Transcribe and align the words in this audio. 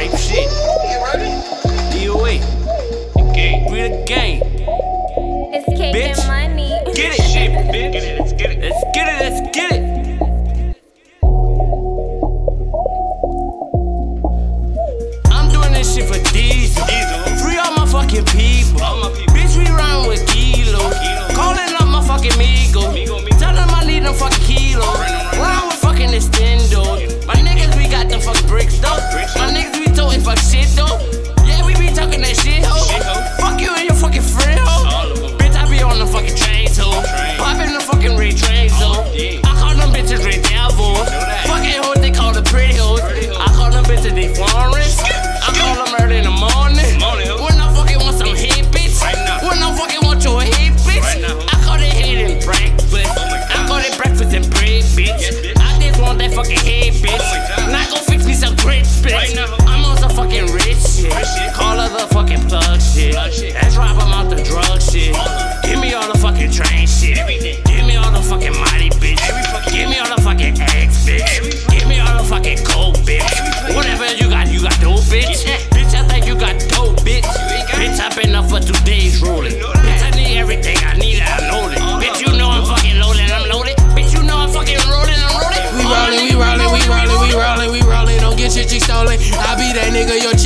type 0.00 0.18
shit. 0.18 0.50
You 0.88 1.04
ready? 1.04 1.30
DOA. 1.92 2.40
The 3.14 3.32
game. 3.34 3.70
We 3.70 3.82
the 3.82 4.04
game. 4.06 4.49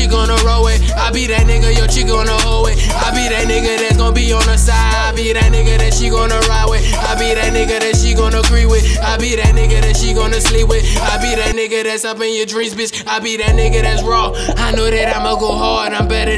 Chick 0.05 0.13
on 0.13 0.29
the 0.29 0.37
roadway. 0.45 0.77
I 0.97 1.11
be 1.11 1.27
that 1.29 1.47
nigga 1.47 1.73
your 1.77 1.89
chick 1.89 2.13
on 2.13 2.27
the 2.27 2.37
hallway. 2.45 2.73
I 2.73 3.11
be 3.17 3.25
that 3.33 3.49
nigga 3.49 3.81
that's 3.81 3.97
gonna 3.97 4.13
be 4.13 4.33
on 4.33 4.45
the 4.45 4.57
side. 4.57 4.77
I 4.77 5.13
be 5.17 5.33
that 5.33 5.53
nigga 5.53 5.79
that 5.79 5.95
she 5.95 6.11
gonna 6.11 6.39
ride 6.49 6.69
with. 6.69 6.85
I 6.95 7.17
be 7.17 7.33
that 7.35 7.53
nigga 7.53 7.81
that 7.81 7.97
she 7.97 8.15
gonna 8.15 8.41
agree 8.41 8.67
with. 8.67 8.85
I 9.01 9.17
be 9.17 9.37
that 9.37 9.55
nigga 9.55 9.81
that 9.81 9.97
she 9.97 10.13
gonna 10.13 10.41
sleep 10.41 10.69
with. 10.69 10.85
I 11.01 11.17
be 11.23 11.35
that 11.37 11.55
nigga 11.55 11.85
that's 11.85 12.05
up 12.05 12.21
in 12.21 12.35
your 12.37 12.47
dreams, 12.47 12.75
bitch. 12.75 13.07
I 13.07 13.19
be 13.21 13.37
that 13.39 13.57
nigga 13.57 13.83
that's 13.83 14.03
raw. 14.03 14.33
I 14.57 14.73
know 14.73 14.91
that 14.91 15.17
I'ma 15.17 15.37
go 15.37 15.57
hard. 15.57 15.93
I'm 15.93 16.09
better 16.09 16.34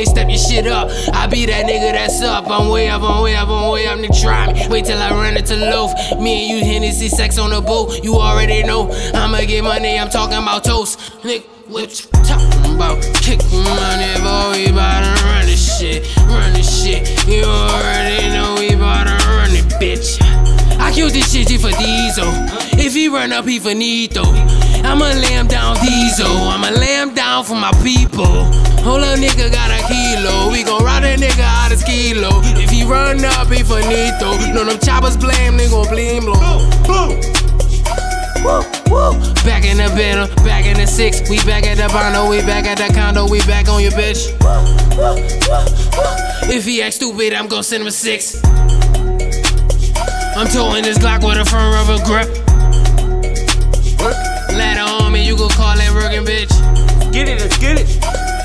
They 0.00 0.06
step 0.06 0.30
your 0.30 0.38
shit 0.38 0.66
up. 0.66 0.88
I 1.12 1.26
be 1.26 1.44
that 1.44 1.66
nigga 1.66 1.92
that's 1.92 2.22
up. 2.22 2.48
I'm 2.48 2.70
way 2.70 2.88
up, 2.88 3.02
I'm 3.02 3.22
way 3.22 3.36
up, 3.36 3.50
I'm 3.50 3.70
way 3.70 3.86
up. 3.86 3.98
Nigga, 3.98 4.22
try 4.22 4.50
me. 4.50 4.66
Wait 4.70 4.86
till 4.86 4.96
I 4.96 5.10
run 5.10 5.36
into 5.36 5.54
loaf. 5.56 5.92
Me 6.18 6.40
and 6.40 6.58
you 6.58 6.64
Hennessy 6.64 7.10
sex 7.10 7.36
on 7.36 7.50
the 7.50 7.60
boat. 7.60 8.02
You 8.02 8.14
already 8.14 8.62
know. 8.62 8.90
I'ma 9.12 9.42
get 9.42 9.62
money. 9.62 9.98
I'm 9.98 10.08
talking 10.08 10.38
about 10.38 10.64
toast. 10.64 10.98
Nigga, 11.20 11.44
what 11.68 11.90
you 12.00 12.08
talking 12.24 12.76
about? 12.76 13.02
Kick 13.20 13.44
money, 13.52 14.16
boy. 14.24 14.64
We 14.64 14.72
bout 14.72 15.04
to 15.04 15.22
run 15.22 15.44
this 15.44 15.78
shit. 15.78 16.16
Run 16.16 16.50
this 16.54 16.82
shit. 16.82 17.04
You 17.28 17.44
already 17.44 18.28
know 18.32 18.56
we 18.58 18.74
bout 18.76 19.04
to 19.04 19.26
run 19.28 19.50
it, 19.50 19.68
bitch. 19.76 20.16
I 20.80 20.92
killed 20.92 21.12
this 21.12 21.30
shit 21.30 21.48
G 21.48 21.58
for 21.58 21.76
Diesel. 21.76 22.32
If 22.80 22.94
he 22.94 23.08
run 23.08 23.34
up, 23.34 23.44
he 23.44 23.58
finito. 23.58 24.22
I'ma 24.80 25.12
lay 25.20 25.36
him 25.36 25.46
down 25.46 25.76
Diesel. 25.76 26.26
I'ma 26.26 26.70
lay 26.70 27.02
him 27.02 27.12
down 27.12 27.19
for 27.44 27.54
my 27.54 27.72
people. 27.82 28.44
Hold 28.82 29.04
up, 29.04 29.18
nigga 29.18 29.52
got 29.52 29.70
a 29.70 29.80
kilo. 29.88 30.50
We 30.50 30.64
gon' 30.64 30.82
ride 30.84 31.04
that 31.04 31.18
nigga 31.18 31.44
out 31.44 31.72
of 31.72 31.84
kilo. 31.84 32.40
If 32.60 32.70
he 32.70 32.84
run 32.84 33.24
up, 33.24 33.48
he 33.48 33.62
finito. 33.62 34.36
No, 34.52 34.64
them 34.64 34.78
choppers 34.80 35.16
blame, 35.16 35.56
they 35.56 35.68
gon' 35.68 35.86
blame 35.88 36.24
blow. 36.24 36.40
Woo, 36.88 38.62
woo. 38.88 39.12
Back 39.44 39.64
in 39.64 39.76
the 39.76 39.86
uh, 39.86 40.44
back 40.44 40.66
in 40.66 40.76
the 40.76 40.86
six. 40.86 41.28
We 41.28 41.38
back 41.44 41.64
at 41.66 41.76
the 41.76 41.88
bondo, 41.88 42.28
we 42.28 42.40
back 42.40 42.64
at 42.64 42.78
the 42.78 42.92
condo, 42.94 43.28
we 43.28 43.40
back 43.40 43.68
on 43.68 43.82
your 43.82 43.92
bitch. 43.92 44.32
If 46.50 46.64
he 46.64 46.82
act 46.82 46.94
stupid, 46.94 47.34
I'm 47.34 47.48
gon' 47.48 47.62
send 47.62 47.82
him 47.82 47.86
a 47.86 47.92
six. 47.92 48.42
I'm 50.36 50.46
towing 50.48 50.84
this 50.84 50.98
Glock 50.98 51.22
with 51.26 51.38
a 51.38 51.44
front 51.44 51.74
rubber 51.74 52.02
grip. 52.04 52.28
Ladder 54.56 55.04
on 55.04 55.12
me, 55.12 55.26
you 55.26 55.36
gon' 55.36 55.50
call 55.50 55.76
that 55.76 55.92
working 55.92 56.24
bitch. 56.24 56.79
Get 57.12 57.28
it, 57.28 57.40
let's 57.40 57.58
get 57.58 57.76
it. 57.80 57.88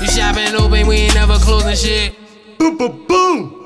You 0.00 0.08
shopping 0.08 0.54
open, 0.56 0.88
we 0.88 0.96
ain't 0.96 1.14
never 1.14 1.36
closing 1.38 1.76
shit. 1.76 2.14
Boom, 2.58 2.76
boom, 2.76 3.06
boom. 3.06 3.65